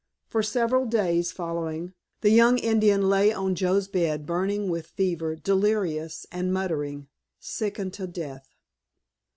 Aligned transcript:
For 0.25 0.41
several 0.41 0.87
days 0.87 1.31
following 1.31 1.93
the 2.21 2.31
young 2.31 2.57
Indian 2.57 3.07
lay 3.07 3.31
on 3.31 3.53
Joe's 3.53 3.87
bed 3.87 4.25
burning 4.25 4.67
with 4.67 4.87
fever, 4.87 5.35
delirious 5.35 6.25
and 6.31 6.51
muttering, 6.51 7.07
sick 7.37 7.79
unto 7.79 8.07
death. 8.07 8.49